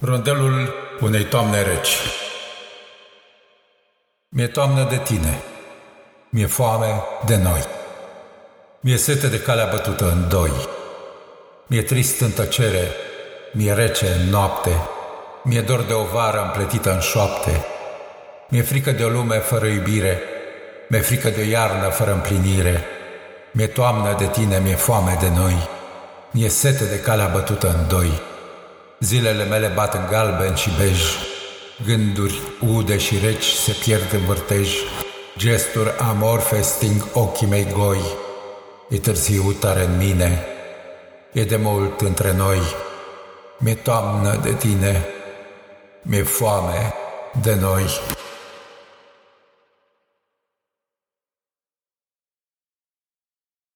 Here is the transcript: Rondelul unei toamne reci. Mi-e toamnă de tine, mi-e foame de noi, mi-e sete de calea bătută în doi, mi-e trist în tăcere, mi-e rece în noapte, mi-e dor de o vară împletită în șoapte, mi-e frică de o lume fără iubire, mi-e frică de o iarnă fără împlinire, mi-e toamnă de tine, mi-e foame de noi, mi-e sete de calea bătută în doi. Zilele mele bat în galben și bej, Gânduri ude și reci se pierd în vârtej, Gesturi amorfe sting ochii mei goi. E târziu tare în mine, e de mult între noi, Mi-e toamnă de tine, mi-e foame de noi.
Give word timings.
Rondelul 0.00 0.74
unei 1.00 1.24
toamne 1.24 1.62
reci. 1.62 1.96
Mi-e 4.28 4.46
toamnă 4.46 4.86
de 4.90 5.00
tine, 5.04 5.42
mi-e 6.30 6.46
foame 6.46 7.02
de 7.26 7.36
noi, 7.36 7.64
mi-e 8.80 8.96
sete 8.96 9.26
de 9.26 9.40
calea 9.40 9.66
bătută 9.66 10.04
în 10.04 10.28
doi, 10.28 10.50
mi-e 11.66 11.82
trist 11.82 12.20
în 12.20 12.30
tăcere, 12.30 12.92
mi-e 13.52 13.72
rece 13.72 14.06
în 14.06 14.30
noapte, 14.30 14.70
mi-e 15.42 15.60
dor 15.60 15.82
de 15.82 15.92
o 15.92 16.04
vară 16.04 16.42
împletită 16.42 16.92
în 16.92 17.00
șoapte, 17.00 17.64
mi-e 18.48 18.62
frică 18.62 18.90
de 18.90 19.04
o 19.04 19.08
lume 19.08 19.36
fără 19.36 19.66
iubire, 19.66 20.22
mi-e 20.88 21.00
frică 21.00 21.28
de 21.28 21.40
o 21.40 21.48
iarnă 21.50 21.88
fără 21.88 22.12
împlinire, 22.12 22.84
mi-e 23.52 23.66
toamnă 23.66 24.16
de 24.18 24.26
tine, 24.26 24.58
mi-e 24.58 24.74
foame 24.74 25.16
de 25.20 25.28
noi, 25.36 25.68
mi-e 26.30 26.48
sete 26.48 26.84
de 26.84 27.00
calea 27.00 27.26
bătută 27.26 27.68
în 27.68 27.88
doi. 27.88 28.36
Zilele 29.00 29.44
mele 29.44 29.66
bat 29.74 29.94
în 29.94 30.06
galben 30.10 30.54
și 30.54 30.70
bej, 30.78 31.02
Gânduri 31.86 32.40
ude 32.74 32.98
și 32.98 33.18
reci 33.18 33.44
se 33.44 33.72
pierd 33.84 34.12
în 34.12 34.24
vârtej, 34.24 34.74
Gesturi 35.36 35.98
amorfe 35.98 36.60
sting 36.60 37.08
ochii 37.12 37.46
mei 37.46 37.66
goi. 37.72 38.00
E 38.88 38.98
târziu 38.98 39.52
tare 39.52 39.84
în 39.84 39.96
mine, 39.96 40.44
e 41.32 41.44
de 41.44 41.56
mult 41.56 42.00
între 42.00 42.32
noi, 42.32 42.60
Mi-e 43.58 43.74
toamnă 43.74 44.40
de 44.42 44.52
tine, 44.52 45.06
mi-e 46.02 46.22
foame 46.22 46.94
de 47.42 47.54
noi. 47.54 47.84